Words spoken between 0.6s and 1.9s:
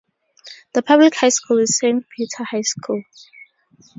The public high school is